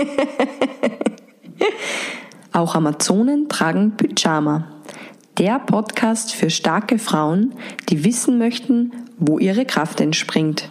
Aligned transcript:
Auch 2.52 2.74
Amazonen 2.74 3.48
tragen 3.48 3.96
Pyjama. 3.96 4.66
Der 5.38 5.58
Podcast 5.58 6.34
für 6.34 6.50
starke 6.50 6.98
Frauen, 6.98 7.54
die 7.88 8.04
wissen 8.04 8.38
möchten, 8.38 8.92
wo 9.18 9.38
ihre 9.38 9.64
Kraft 9.64 10.00
entspringt. 10.00 10.70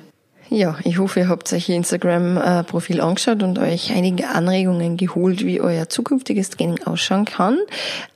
Ja, 0.51 0.77
ich 0.83 0.97
hoffe, 0.97 1.21
ihr 1.21 1.29
habt 1.29 1.53
euch 1.53 1.69
Ihr 1.69 1.75
Instagram-Profil 1.75 3.01
angeschaut 3.01 3.43
und 3.43 3.59
euch 3.59 3.91
einige 3.91 4.29
Anregungen 4.29 4.97
geholt, 4.97 5.45
wie 5.45 5.61
euer 5.61 5.89
zukünftiges 5.89 6.49
Training 6.49 6.83
ausschauen 6.85 7.25
kann. 7.25 7.59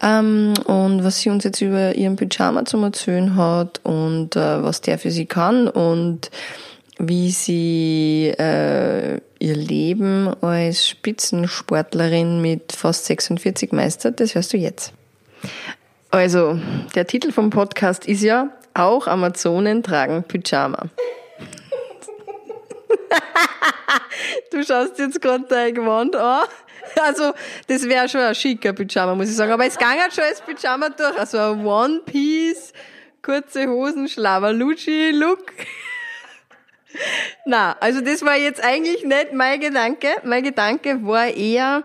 Ähm, 0.02 0.54
und 0.66 1.04
was 1.04 1.20
sie 1.20 1.30
uns 1.30 1.44
jetzt 1.44 1.62
über 1.62 1.96
ihren 1.96 2.16
Pyjama 2.16 2.66
zum 2.66 2.84
erzählen 2.84 3.36
hat 3.36 3.82
und 3.84 4.36
äh, 4.36 4.64
was 4.64 4.82
der 4.82 4.98
für 4.98 5.12
sie 5.12 5.28
kann 5.28 5.68
und 5.68 6.32
wie 6.98 7.30
sie 7.30 8.30
äh, 8.30 9.20
ihr 9.44 9.56
Leben 9.58 10.34
als 10.42 10.88
Spitzensportlerin 10.88 12.42
mit 12.42 12.72
fast 12.72 13.06
46 13.06 13.74
meistert, 13.74 14.22
das 14.22 14.36
hörst 14.36 14.54
du 14.54 14.58
jetzt. 14.58 14.94
Also, 16.12 16.58
der 16.96 17.06
Titel 17.08 17.34
vom 17.34 17.50
Podcast 17.50 18.08
ist 18.08 18.22
ja 18.22 18.52
Auch 18.74 19.06
Amazonen 19.06 19.84
tragen 19.84 20.24
Pyjama. 20.24 20.86
du 24.52 24.64
schaust 24.64 24.98
jetzt 24.98 25.22
gerade 25.22 25.44
dein 25.50 25.76
Gewand 25.76 26.16
an. 26.16 26.48
Also, 27.02 27.34
das 27.68 27.84
wäre 27.84 28.08
schon 28.08 28.22
ein 28.22 28.36
schicker 28.36 28.72
Pyjama, 28.72 29.14
muss 29.14 29.30
ich 29.30 29.36
sagen. 29.36 29.52
Aber 29.52 29.66
es 29.66 29.78
ging 29.78 29.88
halt 29.88 30.14
schon 30.14 30.24
als 30.24 30.40
Pyjama 30.40 30.88
durch. 30.90 31.20
Also 31.20 31.38
ein 31.38 31.66
One-Piece, 31.66 32.72
kurze 33.22 33.68
Hosen, 33.68 34.08
Schlavalucci-Look. 34.08 35.52
Na, 37.46 37.76
also 37.80 38.00
das 38.02 38.24
war 38.24 38.38
jetzt 38.38 38.64
eigentlich 38.64 39.04
nicht 39.04 39.34
mein 39.34 39.60
Gedanke. 39.60 40.08
Mein 40.24 40.44
Gedanke 40.44 41.06
war 41.06 41.28
eher, 41.28 41.84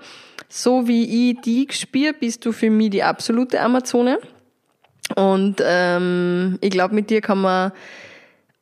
so 0.48 0.86
wie 0.86 1.30
ich 1.30 1.40
die 1.40 1.66
gespielt, 1.66 2.20
bist 2.20 2.46
du 2.46 2.52
für 2.52 2.70
mich 2.70 2.90
die 2.90 3.02
absolute 3.02 3.60
Amazone. 3.60 4.20
Und 5.16 5.56
ähm, 5.64 6.58
ich 6.60 6.70
glaube, 6.70 6.94
mit 6.94 7.10
dir 7.10 7.20
kann 7.20 7.40
man 7.40 7.72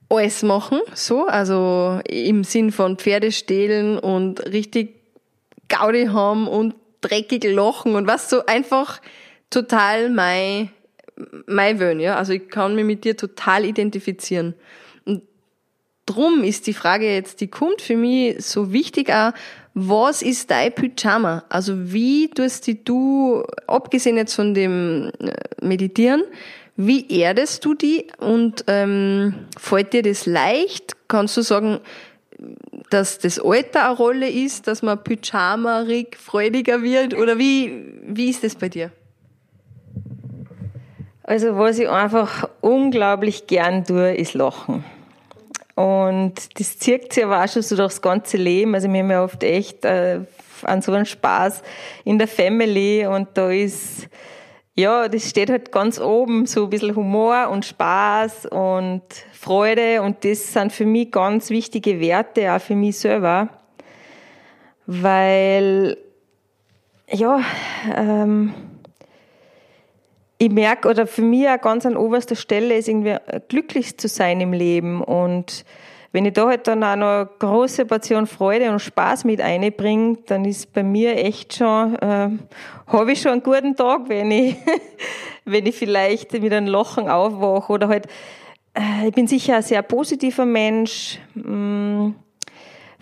alles 0.08 0.42
machen, 0.42 0.80
so, 0.94 1.26
also 1.26 2.00
im 2.08 2.44
Sinn 2.44 2.70
von 2.70 2.96
Pferde 2.96 3.32
stehlen 3.32 3.98
und 3.98 4.40
richtig 4.46 4.94
Gaudi 5.68 6.06
haben 6.06 6.46
und 6.46 6.76
dreckig 7.00 7.44
lachen 7.44 7.96
und 7.96 8.06
was 8.06 8.30
so 8.30 8.46
einfach 8.46 9.00
total 9.50 10.10
mein, 10.10 10.70
mein 11.46 11.80
Wön, 11.80 11.98
ja. 11.98 12.16
Also 12.16 12.34
ich 12.34 12.48
kann 12.48 12.76
mich 12.76 12.84
mit 12.84 13.04
dir 13.04 13.16
total 13.16 13.64
identifizieren. 13.64 14.54
Drum 16.06 16.44
ist 16.44 16.68
die 16.68 16.72
Frage 16.72 17.12
jetzt, 17.12 17.40
die 17.40 17.48
kommt 17.48 17.82
für 17.82 17.96
mich 17.96 18.44
so 18.44 18.72
wichtig 18.72 19.12
auch, 19.12 19.32
was 19.74 20.22
ist 20.22 20.50
dein 20.50 20.72
Pyjama? 20.72 21.44
Also 21.48 21.92
wie 21.92 22.30
tust 22.30 22.70
du, 22.84 23.42
abgesehen 23.66 24.16
jetzt 24.16 24.34
von 24.34 24.54
dem 24.54 25.10
äh, 25.18 25.32
Meditieren, 25.60 26.22
wie 26.76 27.20
erdest 27.20 27.64
du 27.64 27.74
die 27.74 28.06
und 28.18 28.64
ähm, 28.68 29.34
fällt 29.58 29.92
dir 29.92 30.02
das 30.02 30.26
leicht? 30.26 30.96
Kannst 31.08 31.36
du 31.36 31.42
sagen, 31.42 31.80
dass 32.90 33.18
das 33.18 33.38
Alter 33.38 33.86
eine 33.86 33.96
Rolle 33.96 34.30
ist, 34.30 34.66
dass 34.66 34.82
man 34.82 35.02
pyjamarig 35.02 36.16
freudiger 36.16 36.82
wird? 36.82 37.14
Oder 37.14 37.38
wie, 37.38 37.94
wie 38.06 38.30
ist 38.30 38.44
das 38.44 38.54
bei 38.54 38.68
dir? 38.68 38.92
Also 41.22 41.56
was 41.56 41.78
ich 41.78 41.88
einfach 41.88 42.48
unglaublich 42.60 43.46
gern 43.46 43.84
tue, 43.84 44.14
ist 44.14 44.34
lachen. 44.34 44.84
Und 45.76 46.58
das 46.58 46.78
zirkt 46.78 47.12
sich 47.12 47.22
aber 47.22 47.44
auch 47.44 47.48
schon 47.48 47.62
so 47.62 47.76
durchs 47.76 48.02
ganze 48.02 48.38
Leben. 48.38 48.74
Also 48.74 48.90
wir 48.90 48.98
haben 49.00 49.10
ja 49.10 49.22
oft 49.22 49.42
echt 49.44 49.84
äh, 49.84 50.20
an 50.62 50.82
so 50.82 50.92
einen 50.92 51.06
Spaß 51.06 51.62
in 52.04 52.18
der 52.18 52.26
Family 52.26 53.06
und 53.06 53.28
da 53.34 53.50
ist 53.50 54.08
ja, 54.78 55.08
das 55.08 55.30
steht 55.30 55.48
halt 55.48 55.72
ganz 55.72 55.98
oben, 55.98 56.44
so 56.44 56.64
ein 56.64 56.70
bisschen 56.70 56.94
Humor 56.94 57.48
und 57.50 57.64
Spaß 57.64 58.46
und 58.46 59.02
Freude 59.32 60.02
und 60.02 60.22
das 60.22 60.52
sind 60.52 60.70
für 60.70 60.84
mich 60.84 61.10
ganz 61.10 61.48
wichtige 61.48 61.98
Werte, 61.98 62.52
auch 62.52 62.60
für 62.60 62.74
mich 62.74 62.98
selber, 62.98 63.48
weil, 64.86 65.96
ja, 67.10 67.40
ähm, 67.96 68.52
ich 70.38 70.50
merke, 70.50 70.88
oder 70.88 71.06
für 71.06 71.22
mich 71.22 71.48
auch 71.48 71.60
ganz 71.60 71.86
an 71.86 71.96
oberster 71.96 72.36
Stelle 72.36 72.76
ist 72.76 72.88
irgendwie 72.88 73.16
glücklich 73.48 73.96
zu 73.98 74.08
sein 74.08 74.40
im 74.40 74.52
Leben. 74.52 75.02
Und 75.02 75.64
wenn 76.12 76.24
ich 76.24 76.34
da 76.34 76.46
halt 76.46 76.66
dann 76.66 76.84
auch 76.84 76.96
noch 76.96 77.06
eine 77.06 77.28
große 77.38 77.86
Portion 77.86 78.26
Freude 78.26 78.70
und 78.70 78.80
Spaß 78.80 79.24
mit 79.24 79.40
einbringe, 79.40 80.18
dann 80.26 80.44
ist 80.44 80.72
bei 80.72 80.82
mir 80.82 81.16
echt 81.16 81.54
schon, 81.54 81.94
äh, 81.96 82.30
habe 82.86 83.12
ich 83.12 83.20
schon 83.20 83.32
einen 83.32 83.42
guten 83.42 83.76
Tag, 83.76 84.08
wenn 84.08 84.30
ich, 84.30 84.56
wenn 85.44 85.66
ich 85.66 85.76
vielleicht 85.76 86.32
mit 86.32 86.52
einem 86.52 86.66
Lachen 86.66 87.08
aufwache 87.08 87.72
oder 87.72 87.88
halt, 87.88 88.06
äh, 88.74 89.08
ich 89.08 89.14
bin 89.14 89.26
sicher 89.26 89.56
ein 89.56 89.62
sehr 89.62 89.82
positiver 89.82 90.44
Mensch, 90.44 91.18
mh, 91.34 91.50
mm, 91.50 92.14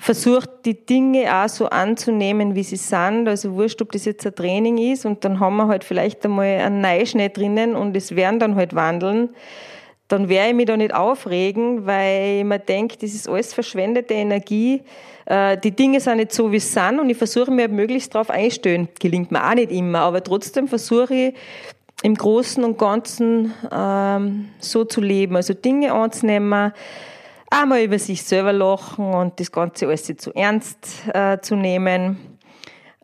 versucht 0.04 0.50
die 0.66 0.84
Dinge 0.84 1.34
auch 1.34 1.48
so 1.48 1.66
anzunehmen, 1.66 2.54
wie 2.54 2.62
sie 2.62 2.76
sind. 2.76 3.26
Also 3.26 3.54
wurscht, 3.54 3.80
ob 3.80 3.90
das 3.92 4.04
jetzt 4.04 4.26
ein 4.26 4.34
Training 4.34 4.76
ist 4.76 5.06
und 5.06 5.24
dann 5.24 5.40
haben 5.40 5.56
wir 5.56 5.68
halt 5.68 5.82
vielleicht 5.82 6.24
einmal 6.24 6.58
einen 6.58 6.82
Neuschnitt 6.82 7.36
drinnen 7.36 7.74
und 7.74 7.96
es 7.96 8.14
werden 8.14 8.38
dann 8.38 8.54
halt 8.54 8.74
wandeln 8.74 9.30
dann 10.08 10.28
werde 10.28 10.50
ich 10.50 10.54
mich 10.54 10.66
da 10.66 10.76
nicht 10.76 10.94
aufregen, 10.94 11.86
weil 11.86 12.44
mir 12.44 12.58
denke, 12.58 12.96
das 13.00 13.14
ist 13.14 13.28
alles 13.28 13.54
verschwendete 13.54 14.14
Energie. 14.14 14.82
Äh, 15.24 15.56
die 15.56 15.70
Dinge 15.70 15.98
sind 15.98 16.18
nicht 16.18 16.32
so, 16.32 16.52
wie 16.52 16.60
sie 16.60 16.68
sind 16.68 17.00
und 17.00 17.08
ich 17.08 17.16
versuche 17.16 17.50
mir 17.50 17.68
möglichst 17.68 18.14
darauf 18.14 18.28
einstellen. 18.28 18.88
Gelingt 19.00 19.32
mir 19.32 19.42
auch 19.48 19.54
nicht 19.54 19.72
immer, 19.72 20.00
aber 20.00 20.22
trotzdem 20.22 20.68
versuche 20.68 21.14
ich 21.14 21.34
im 22.02 22.14
Großen 22.14 22.62
und 22.62 22.76
Ganzen 22.76 23.54
ähm, 23.72 24.50
so 24.58 24.84
zu 24.84 25.00
leben. 25.00 25.36
Also 25.36 25.54
Dinge 25.54 25.94
anzunehmen, 25.94 26.72
einmal 27.54 27.82
über 27.82 27.98
sich 27.98 28.22
selber 28.22 28.52
lachen 28.52 29.12
und 29.14 29.38
das 29.38 29.50
Ganze 29.52 29.86
alles 29.86 30.08
nicht 30.08 30.20
zu 30.20 30.34
ernst 30.34 30.88
äh, 31.12 31.38
zu 31.40 31.56
nehmen. 31.56 32.38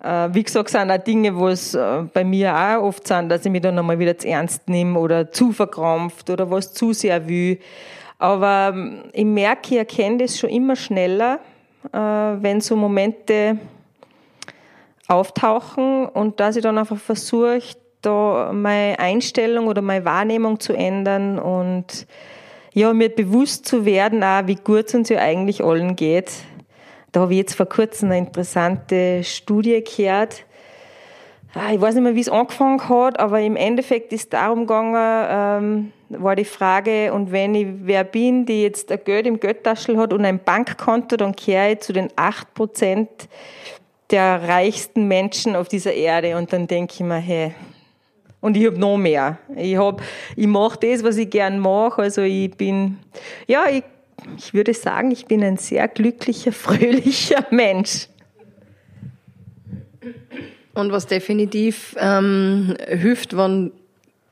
Äh, 0.03 0.29
wie 0.33 0.43
gesagt, 0.43 0.71
sind 0.71 0.91
auch 0.91 0.99
Dinge, 0.99 1.37
wo 1.37 1.49
es 1.49 1.75
äh, 1.75 2.03
bei 2.13 2.25
mir 2.25 2.55
auch 2.55 2.83
oft 2.83 3.07
sind, 3.07 3.29
dass 3.29 3.45
ich 3.45 3.53
mich 3.53 3.63
dann 3.63 3.75
nochmal 3.75 3.99
wieder 3.99 4.17
zu 4.17 4.29
ernst 4.29 4.69
nehme 4.69 4.99
oder 4.99 5.31
zu 5.31 5.53
verkrampft 5.53 6.31
oder 6.31 6.51
was 6.51 6.73
zu 6.73 6.93
sehr 6.93 7.29
will. 7.29 7.59
Aber 8.19 8.73
ähm, 8.75 9.05
ich 9.13 9.25
merke, 9.25 9.71
ich 9.71 9.79
erkenne 9.79 10.19
das 10.19 10.39
schon 10.39 10.51
immer 10.51 10.77
schneller, 10.77 11.41
äh, 11.93 11.99
wenn 11.99 12.61
so 12.61 12.77
Momente 12.77 13.59
auftauchen 15.07 16.07
und 16.07 16.41
dass 16.41 16.57
ich 16.57 16.63
dann 16.63 16.79
einfach 16.79 16.99
versuche, 16.99 17.61
da 18.03 18.51
meine 18.53 18.99
Einstellung 18.99 19.67
oder 19.67 19.83
meine 19.83 20.05
Wahrnehmung 20.05 20.61
zu 20.61 20.73
ändern 20.73 21.39
und 21.39 22.07
ja, 22.73 22.93
mir 22.93 23.09
bewusst 23.09 23.67
zu 23.67 23.85
werden, 23.85 24.23
auch 24.23 24.47
wie 24.47 24.57
gut 24.57 24.87
es 24.87 24.95
uns 24.95 25.09
ja 25.09 25.19
eigentlich 25.19 25.63
allen 25.63 25.97
geht 25.97 26.31
da 27.13 27.21
habe 27.21 27.33
ich 27.33 27.39
jetzt 27.39 27.55
vor 27.55 27.67
kurzem 27.67 28.11
eine 28.11 28.19
interessante 28.19 29.25
Studie 29.25 29.83
gehört. 29.83 30.45
Ah, 31.55 31.73
ich 31.73 31.81
weiß 31.81 31.97
nicht 31.97 32.05
mehr, 32.05 32.15
wie 32.15 32.21
es 32.21 32.29
angefangen 32.29 32.89
hat, 32.89 33.19
aber 33.19 33.41
im 33.41 33.57
Endeffekt 33.57 34.13
ist 34.13 34.33
darum 34.33 34.61
gegangen, 34.61 34.95
ähm, 35.29 35.93
war 36.11 36.37
die 36.37 36.45
Frage, 36.45 37.13
und 37.13 37.33
wenn 37.33 37.57
ich 37.57 37.67
wer 37.83 38.05
bin, 38.05 38.47
die 38.47 38.63
jetzt 38.63 38.93
ein 38.93 39.01
Geld 39.05 39.27
im 39.27 39.41
Geldtaschel 39.41 39.97
hat 39.97 40.13
und 40.13 40.25
ein 40.25 40.39
Bankkonto, 40.39 41.17
dann 41.17 41.35
kehre 41.35 41.73
ich 41.73 41.81
zu 41.81 41.93
den 41.93 42.09
acht 42.15 42.55
Prozent 42.55 43.09
der 44.11 44.49
reichsten 44.49 45.09
Menschen 45.09 45.57
auf 45.57 45.67
dieser 45.67 45.93
Erde. 45.93 46.37
Und 46.37 46.53
dann 46.53 46.69
denke 46.69 46.95
ich 46.95 47.01
mir, 47.01 47.17
hey, 47.17 47.53
und 48.41 48.57
ich 48.57 48.67
habe 48.67 48.79
noch 48.79 48.97
mehr. 48.97 49.39
Ich 49.57 49.77
hab, 49.77 50.03
ich 50.37 50.47
mache 50.47 50.79
das, 50.81 51.03
was 51.03 51.17
ich 51.17 51.31
gern 51.31 51.59
mache. 51.59 52.03
Also 52.03 52.23
ich 52.23 52.51
bin, 52.53 52.99
ja, 53.47 53.65
ich 53.71 53.85
ich 54.37 54.55
würde 54.55 54.75
sagen, 54.75 55.11
ich 55.11 55.27
bin 55.27 55.43
ein 55.43 55.57
sehr 55.57 55.89
glücklicher, 55.89 56.53
fröhlicher 56.53 57.47
Mensch. 57.51 58.09
Und 60.75 60.93
was 60.93 61.07
definitiv 61.07 61.97
ähm, 61.99 62.77
hilft, 62.87 63.37
wenn 63.37 63.73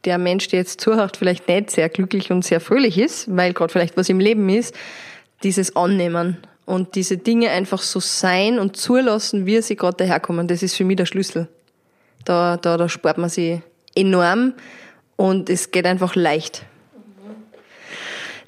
der 0.05 0.19
Mensch, 0.19 0.49
der 0.49 0.61
jetzt 0.61 0.81
zuhört, 0.81 1.17
vielleicht 1.17 1.49
nicht 1.49 1.71
sehr 1.71 1.89
glücklich 1.89 2.31
und 2.31 2.45
sehr 2.45 2.61
fröhlich 2.61 2.97
ist, 2.97 3.35
weil 3.37 3.53
gerade 3.53 3.73
vielleicht 3.73 3.97
was 3.97 4.09
im 4.09 4.21
Leben 4.21 4.49
ist, 4.49 4.75
dieses 5.43 5.75
Annehmen 5.77 6.39
und 6.65 6.95
diese 6.95 7.19
Dinge 7.19 7.51
einfach 7.51 7.83
so 7.83 8.01
sein 8.01 8.59
und 8.59 8.77
zulassen, 8.77 9.47
wie 9.47 9.61
sie 9.61 9.77
gerade 9.77 9.97
daherkommen, 9.99 10.47
das 10.47 10.63
ist 10.63 10.77
für 10.77 10.85
mich 10.85 10.97
der 10.97 11.07
Schlüssel. 11.07 11.49
Da, 12.25 12.57
da, 12.57 12.77
da 12.77 12.89
spart 12.89 13.19
man 13.19 13.29
sich 13.29 13.61
enorm 13.99 14.55
und 15.17 15.51
es 15.51 15.71
geht 15.71 15.87
einfach 15.87 16.15
leicht. 16.15 16.65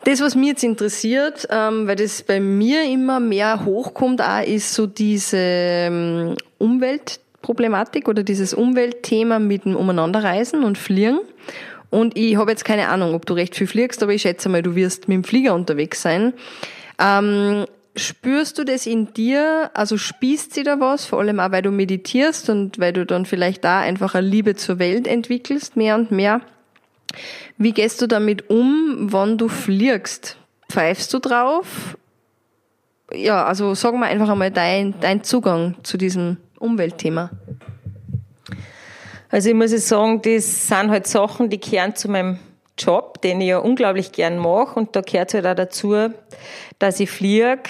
Das, 0.05 0.23
was 0.23 0.35
mich 0.35 0.49
jetzt 0.49 0.64
interessiert, 0.64 1.47
ähm, 1.50 1.87
weil 1.87 1.97
das 1.97 2.23
bei 2.23 2.41
mir 2.41 2.85
immer 2.85 3.20
mehr 3.20 3.67
hochkommt, 3.67 4.23
auch, 4.23 4.43
ist 4.43 4.73
so 4.73 4.87
diese 4.87 5.37
ähm, 5.37 6.37
Umweltproblematik 6.56 8.08
oder 8.08 8.23
dieses 8.23 8.55
Umweltthema 8.55 9.38
mit 9.38 9.67
dem 9.67 9.76
Umeinanderreisen 9.76 10.64
und 10.64 10.79
Fliegen. 10.79 11.20
Und 11.91 12.17
ich 12.17 12.37
habe 12.37 12.50
jetzt 12.50 12.64
keine 12.64 12.88
Ahnung, 12.88 13.14
ob 13.14 13.26
du 13.26 13.35
recht 13.35 13.55
viel 13.56 13.67
fliegst, 13.67 14.02
aber 14.02 14.12
ich 14.12 14.23
schätze 14.23 14.49
mal, 14.49 14.62
du 14.62 14.75
wirst 14.75 15.08
mit 15.08 15.17
dem 15.17 15.25
Flieger 15.25 15.55
unterwegs 15.55 16.00
sein. 16.00 16.32
Ähm, 16.99 17.67
spürst 18.00 18.58
du 18.58 18.64
das 18.64 18.87
in 18.87 19.12
dir? 19.14 19.70
Also 19.75 19.97
spießt 19.97 20.55
sie 20.55 20.62
da 20.62 20.81
was? 20.81 21.06
Vor 21.06 21.20
allem 21.20 21.41
auch, 21.41 21.50
weil 21.52 21.62
du 21.62 21.70
meditierst 21.70 22.50
und 22.50 22.79
weil 22.79 22.93
du 22.93 23.06
dann 23.06 23.26
vielleicht 23.26 23.64
da 23.64 23.81
einfach 23.81 24.14
eine 24.14 24.26
Liebe 24.26 24.56
zur 24.56 24.79
Welt 24.79 25.06
entwickelst, 25.06 25.76
mehr 25.76 25.94
und 25.94 26.11
mehr. 26.11 26.41
Wie 27.58 27.73
gehst 27.73 28.00
du 28.02 28.06
damit 28.06 28.50
um, 28.50 29.08
wann 29.12 29.38
du 29.38 29.49
fliegst? 29.49 30.37
Pfeifst 30.69 31.12
du 31.12 31.19
drauf? 31.19 31.97
Ja, 33.12 33.44
also 33.44 33.75
sag 33.75 33.94
mal 33.94 34.06
einfach 34.06 34.29
einmal 34.29 34.50
dein, 34.50 34.94
dein 35.00 35.25
Zugang 35.25 35.76
zu 35.82 35.97
diesem 35.97 36.37
Umweltthema. 36.58 37.31
Also 39.31 39.49
ich 39.50 39.55
muss 39.55 39.70
sagen, 39.87 40.23
das 40.23 40.69
sind 40.69 40.91
halt 40.91 41.06
Sachen, 41.06 41.50
die 41.50 41.58
kehren 41.58 41.94
zu 41.94 42.08
meinem 42.08 42.38
Job, 42.81 43.21
den 43.23 43.41
ich 43.41 43.49
ja 43.49 43.59
unglaublich 43.59 44.12
gern 44.12 44.38
mache. 44.38 44.79
Und 44.79 44.97
da 44.97 45.00
gehört 45.00 45.35
halt 45.35 45.47
auch 45.47 45.55
dazu, 45.55 45.94
dass 46.79 47.00
ich 47.00 47.11
fliege. 47.11 47.62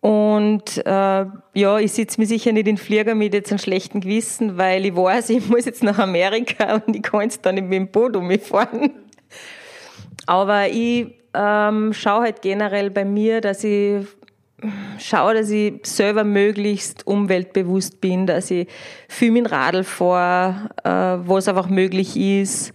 Und 0.00 0.78
äh, 0.86 1.26
ja, 1.54 1.78
ich 1.78 1.92
sitze 1.92 2.20
mir 2.20 2.26
sicher 2.26 2.52
nicht 2.52 2.68
in 2.68 2.76
den 2.76 2.78
Flieger 2.78 3.14
mit 3.14 3.34
jetzt 3.34 3.50
einem 3.50 3.58
schlechten 3.58 4.00
Gewissen, 4.00 4.56
weil 4.56 4.86
ich 4.86 4.94
weiß, 4.94 5.30
ich 5.30 5.48
muss 5.48 5.64
jetzt 5.64 5.82
nach 5.82 5.98
Amerika 5.98 6.80
und 6.86 6.94
ich 6.94 7.02
kann 7.02 7.22
jetzt 7.22 7.44
dann 7.44 7.56
nicht 7.56 7.66
mit 7.66 7.78
dem 7.78 7.88
Boot 7.88 8.14
umfahren. 8.16 8.92
Aber 10.26 10.68
ich 10.68 11.14
ähm, 11.34 11.92
schaue 11.92 12.22
halt 12.22 12.42
generell 12.42 12.90
bei 12.90 13.04
mir, 13.04 13.40
dass 13.40 13.64
ich 13.64 14.06
schaue, 14.98 15.34
dass 15.34 15.50
ich 15.50 15.74
selber 15.84 16.24
möglichst 16.24 17.06
umweltbewusst 17.06 18.00
bin, 18.00 18.26
dass 18.26 18.50
ich 18.50 18.68
viel 19.08 19.30
mit 19.30 19.46
dem 19.46 19.52
Radl 19.52 19.84
fahre, 19.84 20.70
äh, 20.84 21.26
wo 21.26 21.38
es 21.38 21.48
einfach 21.48 21.68
möglich 21.68 22.16
ist. 22.16 22.72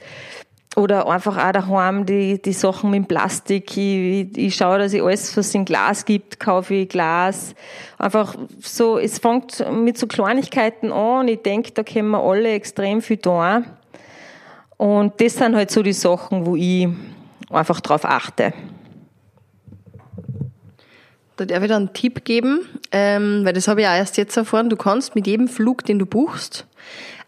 Oder 0.76 1.08
einfach 1.08 1.38
auch 1.38 1.52
daheim 1.52 2.06
die, 2.06 2.42
die 2.42 2.54
Sachen 2.54 2.90
mit 2.90 3.08
Plastik. 3.08 3.78
Ich, 3.78 4.36
ich 4.36 4.56
schaue, 4.56 4.80
dass 4.80 4.94
ich 4.94 5.04
alles, 5.04 5.36
was 5.38 5.54
in 5.54 5.66
Glas 5.66 6.06
gibt, 6.06 6.40
kaufe 6.40 6.74
ich 6.74 6.90
Glas. 6.90 7.54
Einfach 8.00 8.36
so, 8.60 8.98
es 8.98 9.20
fängt 9.20 9.64
mit 9.72 9.98
so 10.00 10.08
Kleinigkeiten 10.08 10.92
an 10.92 11.28
ich 11.28 11.44
denke, 11.44 11.72
da 11.72 11.84
können 11.84 12.10
wir 12.10 12.24
alle 12.24 12.54
extrem 12.54 13.02
viel 13.02 13.18
tun. 13.18 13.66
Und 14.78 15.22
das 15.22 15.36
sind 15.36 15.56
halt 15.56 15.70
so 15.70 15.84
die 15.84 15.94
Sachen, 15.94 16.46
wo 16.46 16.56
ich 16.56 16.88
einfach 17.52 17.80
drauf 17.80 18.04
achte. 18.04 18.54
Da 21.36 21.46
darf 21.46 21.62
ich 21.64 21.70
dir 21.70 21.76
einen 21.76 21.94
Tipp 21.94 22.26
geben, 22.26 22.62
ähm, 22.92 23.42
weil 23.44 23.54
das 23.54 23.68
habe 23.68 23.82
ich 23.82 23.88
auch 23.88 23.94
erst 23.94 24.18
jetzt 24.18 24.38
erfahren. 24.38 24.70
Du 24.70 24.76
kannst 24.76 25.16
mit 25.16 25.26
jedem 25.28 25.48
Flug, 25.48 25.86
den 25.86 26.00
du 26.00 26.06
buchst, 26.06 26.68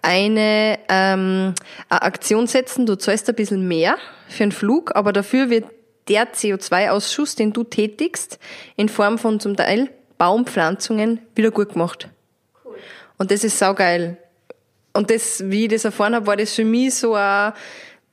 eine, 0.05 0.77
ähm, 0.87 1.55
eine 1.89 2.01
Aktion 2.03 2.45
setzen. 2.45 2.85
Du 2.85 2.95
zahlst 2.95 3.27
ein 3.27 3.35
bisschen 3.35 3.67
mehr 3.67 3.97
für 4.27 4.43
einen 4.43 4.51
Flug, 4.51 4.95
aber 4.95 5.11
dafür 5.11 5.49
wird 5.49 5.65
der 6.07 6.31
CO2-Ausschuss, 6.31 7.35
den 7.35 7.53
du 7.53 7.63
tätigst, 7.63 8.37
in 8.75 8.87
Form 8.87 9.17
von 9.17 9.39
zum 9.39 9.55
Teil 9.55 9.89
Baumpflanzungen 10.19 11.19
wieder 11.33 11.49
gut 11.49 11.73
gemacht. 11.73 12.07
Cool. 12.63 12.75
Und 13.17 13.31
das 13.31 13.43
ist 13.43 13.57
saugeil. 13.57 14.17
Und 14.93 15.09
das, 15.09 15.43
wie 15.49 15.63
ich 15.63 15.71
das 15.71 15.85
erfahren 15.85 16.13
habe, 16.13 16.27
war 16.27 16.37
das 16.37 16.53
für 16.53 16.63
mich 16.63 16.93
so 16.93 17.15
ein, 17.15 17.53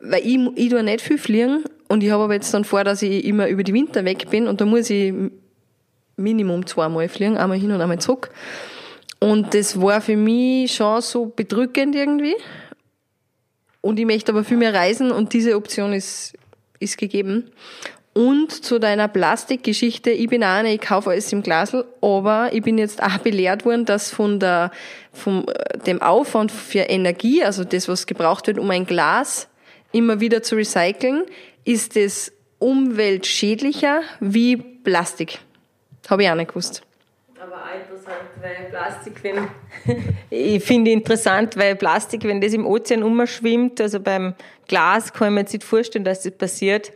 weil 0.00 0.26
ich, 0.26 0.38
ich 0.56 0.70
tue 0.70 0.82
nicht 0.82 1.02
viel 1.02 1.18
fliegen 1.18 1.64
und 1.88 2.02
ich 2.02 2.10
habe 2.10 2.24
aber 2.24 2.34
jetzt 2.34 2.52
dann 2.54 2.64
vor, 2.64 2.84
dass 2.84 3.02
ich 3.02 3.24
immer 3.26 3.48
über 3.48 3.62
die 3.62 3.74
Winter 3.74 4.04
weg 4.06 4.30
bin 4.30 4.48
und 4.48 4.62
da 4.62 4.64
muss 4.64 4.88
ich 4.88 5.12
Minimum 6.16 6.66
zweimal 6.66 7.08
fliegen, 7.08 7.36
einmal 7.36 7.58
hin 7.58 7.70
und 7.70 7.80
einmal 7.82 8.00
zurück. 8.00 8.30
Und 9.22 9.54
das 9.54 9.80
war 9.80 10.00
für 10.00 10.16
mich 10.16 10.74
schon 10.74 11.00
so 11.00 11.26
bedrückend 11.26 11.94
irgendwie. 11.94 12.34
Und 13.80 14.00
ich 14.00 14.04
möchte 14.04 14.32
aber 14.32 14.42
viel 14.42 14.56
mehr 14.56 14.74
reisen 14.74 15.12
und 15.12 15.32
diese 15.32 15.54
Option 15.54 15.92
ist, 15.92 16.32
ist 16.80 16.98
gegeben. 16.98 17.52
Und 18.14 18.50
zu 18.50 18.80
deiner 18.80 19.06
Plastikgeschichte, 19.06 20.10
ich 20.10 20.26
bin 20.26 20.42
auch 20.42 20.48
eine, 20.48 20.74
ich 20.74 20.80
kaufe 20.80 21.10
alles 21.10 21.32
im 21.32 21.44
Glasl, 21.44 21.84
aber 22.00 22.52
ich 22.52 22.62
bin 22.62 22.78
jetzt 22.78 23.00
auch 23.00 23.18
belehrt 23.18 23.64
worden, 23.64 23.84
dass 23.84 24.10
von 24.10 24.40
der, 24.40 24.72
vom, 25.12 25.46
dem 25.86 26.02
Aufwand 26.02 26.50
für 26.50 26.80
Energie, 26.80 27.44
also 27.44 27.62
das, 27.62 27.86
was 27.86 28.08
gebraucht 28.08 28.48
wird, 28.48 28.58
um 28.58 28.68
ein 28.70 28.86
Glas 28.86 29.46
immer 29.92 30.18
wieder 30.18 30.42
zu 30.42 30.56
recyceln, 30.56 31.26
ist 31.64 31.96
es 31.96 32.32
umweltschädlicher 32.58 34.00
wie 34.18 34.56
Plastik. 34.56 35.38
Habe 36.10 36.24
ich 36.24 36.28
auch 36.28 36.34
nicht 36.34 36.48
gewusst. 36.48 36.82
Weil 38.42 38.70
Plastik, 38.70 39.22
wenn, 39.22 39.46
ich 40.30 40.64
finde 40.64 40.90
interessant, 40.90 41.56
weil 41.56 41.76
Plastik, 41.76 42.24
wenn 42.24 42.40
das 42.40 42.52
im 42.52 42.66
Ozean 42.66 43.04
umschwimmt, 43.04 43.80
also 43.80 44.00
beim 44.00 44.34
Glas 44.66 45.12
kann 45.12 45.28
ich 45.28 45.34
mir 45.34 45.40
jetzt 45.40 45.52
nicht 45.52 45.64
vorstellen, 45.64 46.04
dass 46.04 46.22
das 46.22 46.32
passiert. 46.32 46.92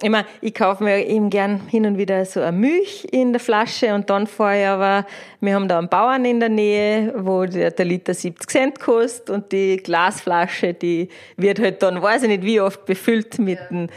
Ich 0.00 0.10
meine, 0.10 0.26
ich 0.40 0.54
kaufe 0.54 0.84
mir 0.84 1.04
eben 1.04 1.28
gern 1.28 1.66
hin 1.66 1.86
und 1.86 1.98
wieder 1.98 2.24
so 2.24 2.40
eine 2.40 2.56
Milch 2.56 3.04
in 3.10 3.32
der 3.32 3.40
Flasche 3.40 3.94
und 3.94 4.10
dann 4.10 4.28
fahre 4.28 4.60
ich 4.60 4.66
aber, 4.68 5.06
wir 5.40 5.54
haben 5.54 5.66
da 5.66 5.78
einen 5.78 5.88
Bauern 5.88 6.24
in 6.24 6.38
der 6.38 6.50
Nähe, 6.50 7.12
wo 7.16 7.46
der, 7.46 7.72
der 7.72 7.84
Liter 7.84 8.14
70 8.14 8.48
Cent 8.48 8.78
kostet 8.78 9.30
und 9.30 9.50
die 9.50 9.78
Glasflasche, 9.78 10.72
die 10.72 11.08
wird 11.36 11.58
halt 11.58 11.82
dann, 11.82 12.00
weiß 12.00 12.22
ich 12.22 12.28
nicht 12.28 12.44
wie 12.44 12.60
oft, 12.60 12.84
befüllt 12.86 13.40
mit 13.40 13.58
ja. 13.58 13.66
dem 13.66 13.88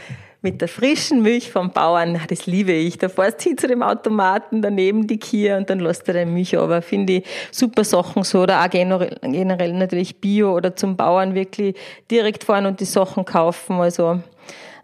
mit 0.42 0.60
der 0.60 0.68
frischen 0.68 1.22
Milch 1.22 1.50
vom 1.50 1.70
Bauern, 1.70 2.18
das 2.28 2.46
liebe 2.46 2.72
ich. 2.72 2.98
Da 2.98 3.08
fährst 3.08 3.40
du 3.40 3.50
hin 3.50 3.58
zu 3.58 3.68
dem 3.68 3.82
Automaten, 3.82 4.62
daneben 4.62 5.06
die 5.06 5.18
Kia 5.18 5.58
und 5.58 5.68
dann 5.68 5.80
lässt 5.80 6.08
du 6.08 6.12
deine 6.12 6.30
Milch 6.30 6.56
aber. 6.56 6.80
Finde 6.80 7.14
ich 7.14 7.24
super 7.50 7.84
Sachen 7.84 8.22
so. 8.22 8.42
Oder 8.42 8.64
auch 8.64 8.70
generell, 8.70 9.72
natürlich 9.72 10.20
Bio 10.20 10.54
oder 10.54 10.74
zum 10.74 10.96
Bauern 10.96 11.34
wirklich 11.34 11.76
direkt 12.10 12.44
fahren 12.44 12.66
und 12.66 12.80
die 12.80 12.86
Sachen 12.86 13.24
kaufen. 13.24 13.80
Also 13.80 14.20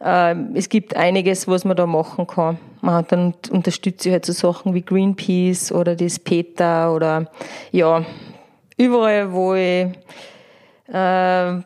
äh, 0.05 0.35
es 0.55 0.69
gibt 0.69 0.94
einiges, 0.94 1.49
was 1.49 1.64
man 1.64 1.76
da 1.76 1.87
machen 1.87 2.26
kann. 2.26 2.58
Man 2.82 3.06
dann 3.08 3.35
unterstütze 3.50 4.11
ich 4.11 4.12
halt 4.12 4.26
so 4.26 4.35
Sachen 4.35 4.75
wie 4.75 4.82
Greenpeace 4.82 5.73
oder 5.73 5.97
das 5.97 6.19
PETA 6.19 6.93
oder 6.93 7.31
ja, 7.73 8.05
überall, 8.76 9.32
wo 9.32 9.55
ich 9.55 9.87
äh, 10.93 11.62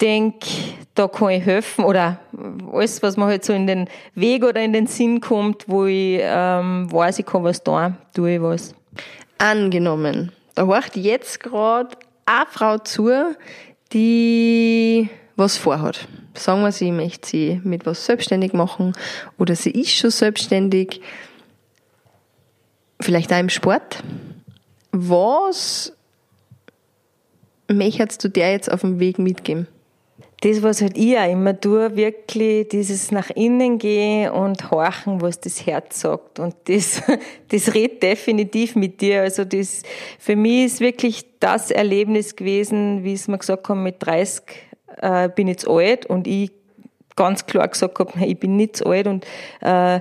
denke, 0.00 0.48
da 0.94 1.08
kann 1.08 1.30
ich 1.30 1.44
helfen 1.44 1.84
oder 1.84 2.20
alles, 2.72 3.02
was 3.02 3.16
mir 3.16 3.26
halt 3.26 3.44
so 3.44 3.52
in 3.52 3.66
den 3.66 3.88
Weg 4.14 4.44
oder 4.44 4.62
in 4.62 4.72
den 4.72 4.86
Sinn 4.86 5.20
kommt, 5.20 5.68
wo 5.68 5.86
ich 5.86 6.20
ähm, 6.22 6.90
weiß, 6.90 7.18
ich 7.18 7.26
kann 7.26 7.44
was 7.44 7.62
tun, 7.62 7.96
tue 8.14 8.36
ich 8.36 8.42
was. 8.42 8.74
Angenommen, 9.38 10.32
da 10.54 10.66
hört 10.66 10.96
jetzt 10.96 11.40
gerade 11.40 11.96
eine 12.26 12.46
Frau 12.50 12.78
zu, 12.78 13.10
die 13.92 15.08
was 15.36 15.56
vorhat. 15.56 16.06
Sagen 16.34 16.62
wir, 16.62 16.72
sie 16.72 16.92
möchte 16.92 17.28
sie 17.28 17.60
mit 17.64 17.86
was 17.86 18.04
selbstständig 18.04 18.52
machen 18.52 18.92
oder 19.38 19.56
sie 19.56 19.70
ist 19.70 19.90
schon 19.90 20.10
selbstständig, 20.10 21.00
vielleicht 23.00 23.32
auch 23.32 23.38
im 23.38 23.48
Sport. 23.48 24.02
Was 24.92 25.92
möchtest 27.68 28.24
du 28.24 28.28
der 28.28 28.52
jetzt 28.52 28.70
auf 28.70 28.80
dem 28.80 29.00
Weg 29.00 29.18
mitgeben? 29.18 29.66
Das, 30.40 30.62
was 30.62 30.80
halt 30.80 30.96
ich 30.96 31.18
auch 31.18 31.30
immer 31.30 31.58
tue, 31.58 31.96
wirklich 31.96 32.68
dieses 32.68 33.10
nach 33.10 33.28
innen 33.30 33.78
gehen 33.78 34.30
und 34.30 34.70
horchen, 34.70 35.20
was 35.20 35.38
das 35.40 35.66
Herz 35.66 36.00
sagt. 36.00 36.38
Und 36.38 36.54
das, 36.64 37.02
das 37.48 37.74
redet 37.74 38.02
definitiv 38.02 38.74
mit 38.74 39.00
dir. 39.02 39.22
Also 39.22 39.44
das, 39.44 39.82
für 40.18 40.36
mich 40.36 40.64
ist 40.64 40.80
wirklich 40.80 41.26
das 41.40 41.70
Erlebnis 41.70 42.36
gewesen, 42.36 43.04
wie 43.04 43.12
es 43.12 43.28
mir 43.28 43.38
gesagt 43.38 43.68
haben, 43.68 43.82
mit 43.82 43.96
30 43.98 44.42
äh, 45.02 45.28
bin 45.28 45.48
ich 45.48 45.52
jetzt 45.52 45.68
alt 45.68 46.06
und 46.06 46.26
ich 46.26 46.52
ganz 47.16 47.44
klar 47.44 47.68
gesagt 47.68 47.98
habe, 47.98 48.24
ich 48.24 48.38
bin 48.38 48.56
nicht 48.56 48.76
zu 48.76 48.86
alt 48.86 49.06
und 49.06 49.26
äh, 49.60 50.00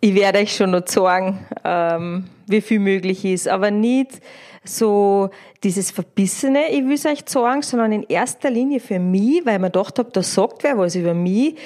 ich 0.00 0.14
werde 0.14 0.38
euch 0.38 0.54
schon 0.54 0.70
noch 0.70 0.86
sagen, 0.86 1.46
ähm, 1.64 2.26
wie 2.46 2.60
viel 2.60 2.78
möglich 2.78 3.24
ist. 3.24 3.48
Aber 3.48 3.70
nicht, 3.72 4.20
so 4.64 5.30
dieses 5.62 5.90
Verbissene, 5.90 6.68
ich 6.70 6.84
will 6.84 6.94
es 6.94 7.06
euch 7.06 7.22
sagen, 7.26 7.62
sondern 7.62 7.92
in 7.92 8.02
erster 8.04 8.50
Linie 8.50 8.80
für 8.80 8.98
mich, 8.98 9.44
weil 9.46 9.58
mir 9.58 9.70
gedacht 9.70 9.98
habe, 9.98 10.10
da 10.12 10.22
sagt 10.22 10.62
wer 10.62 10.76
was 10.76 10.94
über 10.94 11.14
mich, 11.14 11.56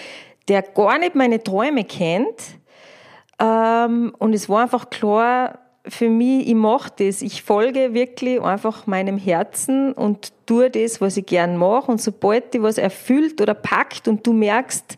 der 0.49 0.63
gar 0.63 0.99
nicht 0.99 1.15
meine 1.15 1.43
Träume 1.43 1.85
kennt. 1.85 2.41
Ähm, 3.41 4.15
und 4.19 4.33
es 4.33 4.49
war 4.49 4.63
einfach 4.63 4.91
klar, 4.91 5.59
für 5.87 6.09
mich, 6.09 6.49
ich 6.49 6.55
mache 6.55 6.93
das. 6.97 7.21
Ich 7.21 7.43
folge 7.43 7.93
wirklich 7.93 8.41
einfach 8.41 8.87
meinem 8.87 9.19
Herzen 9.19 9.93
und 9.93 10.33
tue 10.47 10.71
das, 10.71 11.01
was 11.01 11.17
ich 11.17 11.27
gern 11.27 11.57
mache. 11.57 11.91
Und 11.91 12.01
sobald 12.01 12.55
dich 12.55 12.63
was 12.63 12.79
erfüllt 12.79 13.41
oder 13.41 13.55
packt 13.55 14.09
und 14.09 14.27
du 14.27 14.33
merkst, 14.33 14.97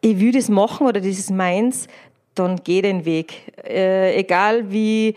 ich 0.00 0.20
will 0.20 0.32
das 0.32 0.48
machen 0.48 0.86
oder 0.86 1.00
das 1.00 1.18
ist 1.18 1.30
meins, 1.30 1.88
dann 2.34 2.60
geh 2.62 2.82
den 2.82 3.04
Weg. 3.04 3.52
Äh, 3.64 4.16
egal 4.16 4.70
wie 4.70 5.14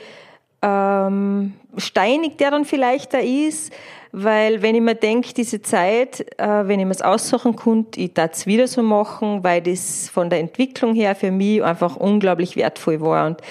ähm, 0.64 1.54
steinig 1.78 2.38
der 2.38 2.52
dann 2.52 2.66
vielleicht 2.66 3.14
da 3.14 3.20
ist, 3.20 3.74
weil 4.14 4.62
wenn 4.62 4.76
ich 4.76 4.82
mir 4.82 4.96
denke, 4.96 5.34
diese 5.34 5.62
Zeit, 5.62 6.22
äh, 6.40 6.68
wenn 6.68 6.80
ich 6.80 6.86
mir 6.86 6.92
es 6.92 7.02
aussuchen 7.02 7.56
konnte, 7.56 8.00
ich 8.00 8.14
darf 8.14 8.46
wieder 8.46 8.68
so 8.68 8.82
machen, 8.82 9.44
weil 9.44 9.62
das 9.62 10.08
von 10.10 10.30
der 10.30 10.40
Entwicklung 10.40 10.94
her 10.94 11.16
für 11.16 11.32
mich 11.32 11.64
einfach 11.64 11.96
unglaublich 11.96 12.56
wertvoll 12.56 13.02
war. 13.02 13.26
Und 13.26 13.42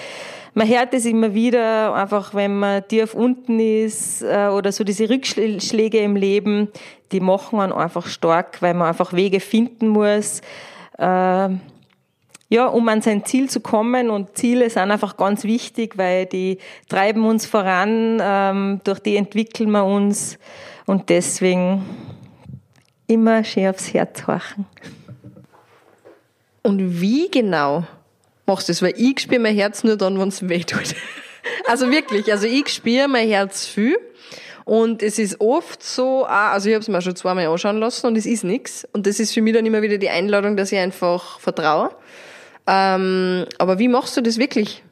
man 0.53 0.67
hört 0.67 0.93
es 0.93 1.05
immer 1.05 1.33
wieder, 1.33 1.93
einfach 1.93 2.33
wenn 2.33 2.59
man 2.59 2.87
tief 2.87 3.13
unten 3.13 3.59
ist 3.59 4.21
äh, 4.21 4.47
oder 4.47 4.71
so 4.71 4.83
diese 4.83 5.09
Rückschläge 5.09 5.99
im 5.99 6.15
Leben, 6.15 6.69
die 7.11 7.19
machen 7.19 7.57
man 7.57 7.71
einfach 7.71 8.07
stark, 8.07 8.61
weil 8.61 8.73
man 8.73 8.87
einfach 8.87 9.13
Wege 9.13 9.39
finden 9.39 9.89
muss. 9.89 10.41
Äh, 10.97 11.49
ja, 12.49 12.67
um 12.67 12.87
an 12.89 13.01
sein 13.01 13.25
Ziel 13.25 13.49
zu 13.49 13.59
kommen. 13.59 14.09
Und 14.09 14.37
Ziele 14.37 14.69
sind 14.69 14.91
einfach 14.91 15.17
ganz 15.17 15.43
wichtig, 15.43 15.97
weil 15.97 16.25
die 16.25 16.59
treiben 16.89 17.25
uns 17.25 17.45
voran, 17.45 18.19
ähm, 18.21 18.81
durch 18.83 18.99
die 18.99 19.15
entwickeln 19.15 19.71
wir 19.71 19.85
uns. 19.85 20.37
Und 20.85 21.09
deswegen 21.09 21.83
immer 23.07 23.43
schön 23.43 23.67
aufs 23.67 23.93
Herz 23.93 24.27
horchen. 24.27 24.65
Und 26.61 27.01
wie 27.01 27.29
genau 27.29 27.85
machst 28.45 28.69
du 28.69 28.71
das? 28.71 28.81
Weil 28.81 28.93
ich 28.97 29.19
spüre 29.19 29.39
mein 29.39 29.55
Herz 29.55 29.83
nur 29.83 29.97
dann, 29.97 30.19
wenn 30.19 30.29
es 30.29 30.47
weh 30.47 30.63
tut. 30.63 30.95
Also 31.67 31.91
wirklich, 31.91 32.31
also 32.31 32.47
ich 32.47 32.69
spüre 32.69 33.09
mein 33.09 33.27
Herz 33.27 33.65
viel. 33.65 33.97
Und 34.65 35.03
es 35.03 35.19
ist 35.19 35.41
oft 35.41 35.83
so, 35.83 36.23
also 36.23 36.69
ich 36.69 36.75
habe 36.75 36.81
es 36.81 36.87
mir 36.87 37.01
schon 37.01 37.17
zweimal 37.17 37.47
anschauen 37.47 37.79
lassen 37.79 38.07
und 38.07 38.17
es 38.17 38.25
ist 38.25 38.45
nichts. 38.45 38.87
Und 38.93 39.07
das 39.07 39.19
ist 39.19 39.33
für 39.33 39.41
mich 39.41 39.53
dann 39.53 39.65
immer 39.65 39.81
wieder 39.81 39.97
die 39.97 40.09
Einladung, 40.09 40.55
dass 40.55 40.71
ich 40.71 40.79
einfach 40.79 41.39
vertraue. 41.39 41.89
Ähm, 42.67 43.45
aber 43.57 43.79
wie 43.79 43.87
machst 43.87 44.15
du 44.17 44.21
das 44.21 44.37
wirklich? 44.37 44.83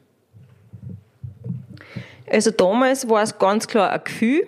Also 2.29 2.51
damals 2.51 3.09
war 3.09 3.21
es 3.21 3.37
ganz 3.37 3.67
klar 3.67 3.91
ein 3.91 4.03
Gefühl 4.03 4.47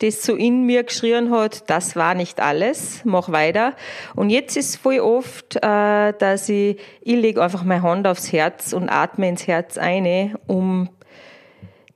das 0.00 0.22
so 0.22 0.34
in 0.34 0.64
mir 0.64 0.82
geschrien 0.82 1.30
hat, 1.30 1.68
das 1.68 1.94
war 1.94 2.14
nicht 2.14 2.40
alles, 2.40 3.02
mach 3.04 3.30
weiter. 3.30 3.74
Und 4.16 4.30
jetzt 4.30 4.56
ist 4.56 4.76
voll 4.76 4.98
oft, 4.98 5.56
äh, 5.56 6.12
dass 6.18 6.48
ich, 6.48 6.78
ich 7.02 7.16
lege 7.16 7.42
einfach 7.42 7.64
meine 7.64 7.82
Hand 7.82 8.06
aufs 8.06 8.32
Herz 8.32 8.72
und 8.72 8.88
atme 8.88 9.28
ins 9.28 9.46
Herz 9.46 9.76
ein, 9.76 10.36
um 10.46 10.88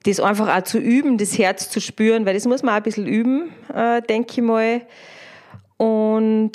das 0.05 0.21
einfach 0.21 0.55
auch 0.55 0.63
zu 0.65 0.79
üben, 0.79 1.17
das 1.17 1.39
Herz 1.39 1.71
zu 1.71 1.81
spüren, 1.81 2.27
weil 2.27 2.35
das 2.35 2.47
muss 2.47 2.63
man 2.63 2.75
auch 2.75 2.79
ein 2.79 2.83
bisschen 2.83 3.07
üben, 3.07 3.55
äh, 3.75 4.03
denke 4.03 4.33
ich 4.33 4.43
mal. 4.43 4.83
Und 5.79 6.53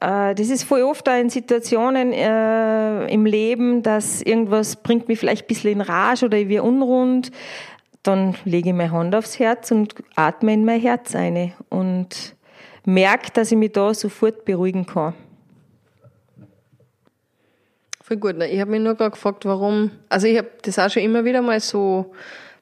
das 0.00 0.48
ist 0.50 0.64
voll 0.64 0.82
oft 0.82 1.08
auch 1.08 1.18
in 1.18 1.30
Situationen 1.30 2.12
äh, 2.12 3.06
im 3.06 3.24
Leben, 3.24 3.82
dass 3.82 4.22
irgendwas 4.22 4.76
bringt 4.76 5.08
mich 5.08 5.18
vielleicht 5.18 5.44
ein 5.44 5.48
bisschen 5.48 5.72
in 5.72 5.80
Rage 5.80 6.26
oder 6.26 6.38
ich 6.38 6.48
werde 6.48 6.64
unrund 6.64 7.30
dann 8.06 8.36
lege 8.44 8.70
ich 8.70 8.74
meine 8.74 8.92
Hand 8.92 9.14
aufs 9.14 9.38
Herz 9.38 9.70
und 9.70 9.94
atme 10.14 10.54
in 10.54 10.64
mein 10.64 10.80
Herz 10.80 11.14
ein 11.14 11.52
und 11.68 12.36
merke, 12.84 13.30
dass 13.32 13.50
ich 13.50 13.58
mich 13.58 13.72
da 13.72 13.92
sofort 13.94 14.44
beruhigen 14.44 14.86
kann. 14.86 15.14
Voll 18.00 18.18
gut. 18.18 18.40
Ich 18.42 18.60
habe 18.60 18.70
mich 18.70 18.80
nur 18.80 18.94
gerade 18.94 19.10
gefragt, 19.10 19.44
warum. 19.44 19.90
Also 20.08 20.28
ich 20.28 20.38
habe 20.38 20.48
das 20.62 20.78
auch 20.78 20.88
schon 20.88 21.02
immer 21.02 21.24
wieder 21.24 21.42
mal 21.42 21.58
so 21.58 22.12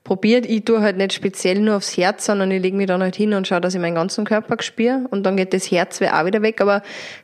probiert. 0.05 0.45
Ich 0.47 0.65
tue 0.65 0.81
halt 0.81 0.99
nicht 0.99 1.15
speziell 1.15 1.59
nur 1.59 1.77
aufs 1.77 1.97
Herz, 1.97 2.27
sondern 2.27 2.51
ich 2.51 2.63
lege 2.63 2.77
mich 2.77 2.87
dann 2.87 3.03
halt 3.03 3.17
hin 3.17 3.33
und 3.33 3.49
schaue, 3.49 3.63
dass 3.63 3.75
ich 3.75 3.81
meinen 3.81 3.95
ganzen 3.95 4.25
Körper 4.27 4.63
spüre 4.63 5.07
und 5.11 5.25
dann 5.25 5.37
geht 5.37 5.55
das 5.55 5.71
Herz 5.71 6.01
auch 6.01 6.27
wieder 6.27 6.43
weg. 6.43 6.61
Aber 6.61 6.83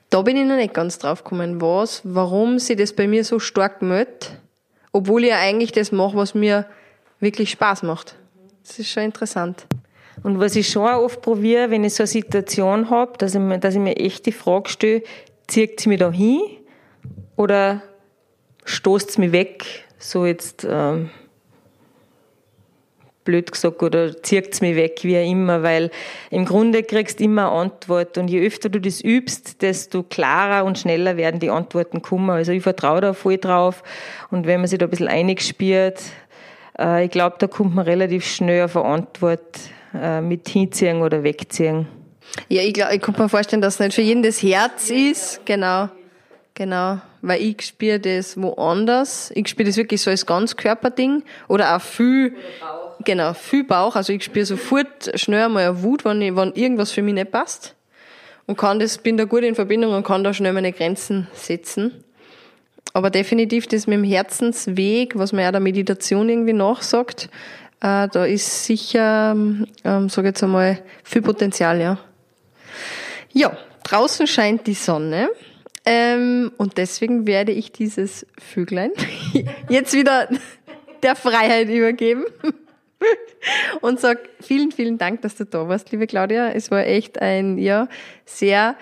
da 0.09 0.23
bin 0.23 0.37
ich 0.37 0.47
noch 0.47 0.57
nicht 0.57 0.75
ganz 0.75 0.99
drauf 0.99 1.23
gekommen, 1.23 1.61
was, 1.61 2.01
warum 2.05 2.59
sich 2.59 2.77
das 2.77 2.95
bei 2.95 3.07
mir 3.07 3.23
so 3.23 3.39
stark 3.39 3.83
meldet, 3.83 4.33
obwohl 4.93 5.25
ich 5.25 5.31
ja 5.31 5.39
eigentlich 5.39 5.73
das 5.73 5.93
mache, 5.93 6.17
was 6.17 6.35
mir 6.35 6.67
wirklich 7.21 7.51
Spaß 7.51 7.83
macht. 7.83 8.17
Das 8.67 8.79
ist 8.79 8.91
schon 8.91 9.05
interessant. 9.05 9.67
Und 10.23 10.41
was 10.41 10.57
ich 10.57 10.69
schon 10.69 10.89
auch 10.89 11.03
oft 11.03 11.23
probiere, 11.23 11.71
wenn 11.71 11.85
ich 11.85 11.95
so 11.95 12.03
eine 12.03 12.09
Situation 12.09 12.91
habe, 12.91 13.17
dass 13.19 13.35
ich, 13.35 13.41
mir, 13.41 13.59
dass 13.59 13.75
ich 13.75 13.81
mir 13.81 13.97
echt 13.97 14.27
die 14.27 14.33
Frage 14.33 14.69
stelle, 14.69 15.03
zieht 15.47 15.81
sie 15.81 15.89
mich 15.89 15.99
da 15.99 16.11
hin 16.11 16.41
oder 17.37 17.83
stoßt 18.65 19.13
sie 19.13 19.21
mich 19.21 19.33
weg, 19.33 19.85
so 19.99 20.27
jetzt 20.27 20.67
ähm, 20.69 21.11
blöd 23.25 23.53
gesagt, 23.53 23.83
oder 23.83 24.23
zieht 24.23 24.55
sie 24.55 24.67
mich 24.67 24.77
weg, 24.77 25.01
wie 25.03 25.19
auch 25.19 25.31
immer, 25.31 25.63
weil 25.63 25.91
im 26.31 26.45
Grunde 26.45 26.83
kriegst 26.83 27.21
du 27.21 27.25
immer 27.25 27.51
eine 27.51 27.61
Antwort 27.61 28.19
und 28.19 28.29
je 28.29 28.47
öfter 28.47 28.69
du 28.69 28.81
das 28.81 29.03
übst, 29.03 29.63
desto 29.63 30.03
klarer 30.03 30.65
und 30.65 30.79
schneller 30.79 31.17
werden 31.17 31.41
die 31.41 31.51
Antworten 31.51 32.03
kommen. 32.03 32.31
Also 32.31 32.53
ich 32.53 32.63
vertraue 32.63 33.01
da 33.01 33.13
voll 33.13 33.39
drauf 33.39 33.83
und 34.31 34.47
wenn 34.47 34.61
man 34.61 34.69
sich 34.69 34.79
da 34.79 34.87
ein 34.87 34.91
bisschen 34.91 35.09
einig 35.09 35.43
spürt, 35.43 36.01
äh, 36.79 37.05
ich 37.05 37.11
glaube, 37.11 37.37
da 37.39 37.47
kommt 37.47 37.75
man 37.75 37.85
relativ 37.85 38.27
schnell 38.27 38.65
auf 38.65 38.77
eine 38.77 38.87
Antwort 38.87 39.61
äh, 39.95 40.21
mit 40.21 40.49
hinziehen 40.49 41.03
oder 41.03 41.23
wegziehen. 41.23 41.87
Ja, 42.49 42.63
ich, 42.63 42.73
glaub, 42.73 42.93
ich 42.93 43.01
kann 43.01 43.15
mir 43.19 43.29
vorstellen, 43.29 43.63
dass 43.63 43.75
es 43.75 43.81
nicht 43.81 43.95
für 43.95 44.03
jeden 44.03 44.23
das 44.23 44.43
Herz 44.43 44.91
ist. 44.91 45.45
Genau. 45.45 45.89
Genau. 46.55 47.01
Weil 47.23 47.43
ich 47.43 47.63
spüre 47.63 47.99
das 47.99 48.41
woanders. 48.41 49.31
Ich 49.35 49.49
spüre 49.49 49.67
das 49.67 49.77
wirklich 49.77 50.01
so 50.01 50.11
als 50.11 50.27
Ganzkörperding. 50.27 51.23
Oder 51.49 51.77
auch 51.77 51.81
viel. 51.81 52.37
Genau, 53.05 53.35
viel 53.35 53.65
Bauch. 53.65 53.97
Also 53.97 54.13
ich 54.13 54.25
spüre 54.25 54.47
sofort 54.47 55.11
schnell 55.15 55.45
einmal 55.45 55.69
eine 55.69 55.83
Wut, 55.83 56.05
wenn, 56.05 56.23
ich, 56.23 56.35
wenn 56.37 56.53
irgendwas 56.53 56.93
für 56.93 57.03
mich 57.03 57.15
nicht 57.15 57.31
passt. 57.31 57.75
Und 58.47 58.57
kann 58.57 58.81
das, 58.81 58.99
bin 58.99 59.17
da 59.17 59.25
gut 59.25 59.43
in 59.43 59.55
Verbindung 59.55 59.95
und 59.95 60.05
kann 60.05 60.25
da 60.25 60.35
schnell 60.35 60.53
meine 60.53 60.73
Grenzen 60.73 61.29
setzen 61.35 62.05
aber 62.93 63.11
definitiv 63.11 63.67
das 63.67 63.87
mit 63.87 63.99
dem 63.99 64.05
Herzensweg, 64.05 65.17
was 65.17 65.33
man 65.33 65.45
ja 65.45 65.53
der 65.53 65.61
Meditation 65.61 66.29
irgendwie 66.29 66.53
nachsagt, 66.53 67.29
äh, 67.81 68.09
da 68.09 68.25
ist 68.25 68.65
sicher, 68.65 69.33
ähm, 69.85 70.09
sage 70.09 70.29
jetzt 70.29 70.43
einmal, 70.43 70.83
viel 71.05 71.23
Potenzial, 71.23 71.81
ja. 71.81 71.99
Ja, 73.33 73.57
draußen 73.85 74.27
scheint 74.27 74.67
die 74.67 74.75
Sonne. 74.75 75.29
Ähm, 75.87 76.53
und 76.59 76.77
deswegen 76.77 77.27
werde 77.27 77.53
ich 77.53 77.73
dieses 77.73 78.27
Vöglein 78.39 78.91
jetzt 79.71 79.95
wieder 79.95 80.29
der 81.03 81.17
Freiheit 81.17 81.71
übergeben 81.71 82.25
und 83.81 84.01
sag 84.01 84.19
vielen, 84.41 84.73
vielen 84.73 84.99
Dank, 84.99 85.23
dass 85.23 85.37
du 85.37 85.45
da 85.45 85.69
warst, 85.69 85.91
liebe 85.93 86.07
Claudia. 86.07 86.51
Es 86.51 86.71
war 86.71 86.87
echt 86.87 87.21
ein 87.21 87.59
ja 87.59 87.89
sehr 88.25 88.77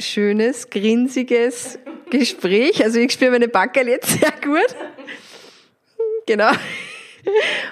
schönes, 0.00 0.70
grinsiges 0.70 1.78
Gespräch. 2.10 2.82
Also 2.84 2.98
ich 2.98 3.12
spüre 3.12 3.32
meine 3.32 3.48
Backel 3.48 3.88
jetzt 3.88 4.08
sehr 4.20 4.32
gut. 4.42 4.76
Genau. 6.26 6.50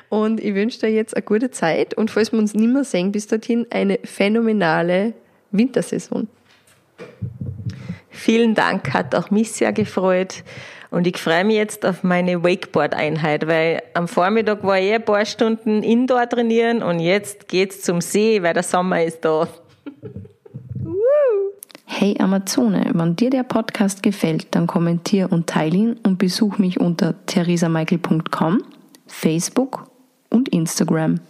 Und 0.09 0.41
ich 0.41 0.55
wünsche 0.55 0.81
dir 0.81 0.91
jetzt 0.91 1.17
eine 1.17 1.25
gute 1.25 1.51
Zeit 1.51 1.95
und 1.95 2.11
falls 2.11 2.33
wir 2.33 2.39
uns 2.39 2.55
nicht 2.55 2.73
mehr 2.73 2.85
sehen, 2.85 3.11
bis 3.13 3.27
dorthin 3.27 3.67
eine 3.71 3.99
phänomenale 4.05 5.13
Wintersaison. 5.51 6.29
Vielen 8.21 8.55
Dank, 8.55 8.93
hat 8.93 9.15
auch 9.15 9.31
mich 9.31 9.51
sehr 9.53 9.73
gefreut. 9.73 10.45
Und 10.91 11.07
ich 11.07 11.17
freue 11.17 11.43
mich 11.43 11.57
jetzt 11.57 11.87
auf 11.87 12.03
meine 12.03 12.45
Wakeboard-Einheit, 12.45 13.47
weil 13.47 13.83
am 13.95 14.09
Vormittag 14.09 14.63
war 14.63 14.79
ich 14.79 14.93
ein 14.93 15.03
paar 15.03 15.25
Stunden 15.25 15.83
Indoor 15.83 16.29
trainieren 16.29 16.83
und 16.83 17.01
jetzt 17.01 17.49
geht's 17.49 17.81
zum 17.81 18.03
See, 18.03 18.43
weil 18.43 18.53
der 18.53 18.63
Sommer 18.63 19.03
ist 19.03 19.25
da. 19.25 19.49
Hey 21.87 22.15
Amazone, 22.19 22.91
wenn 22.93 23.17
dir 23.17 23.31
der 23.31 23.43
Podcast 23.43 24.03
gefällt, 24.03 24.49
dann 24.51 24.67
kommentier 24.67 25.33
und 25.33 25.47
teile 25.47 25.77
ihn 25.79 25.97
und 26.03 26.19
besuch 26.19 26.59
mich 26.59 26.79
unter 26.79 27.15
theresamichael.com, 27.25 28.63
Facebook 29.07 29.87
und 30.29 30.51
Instagram. 30.51 31.21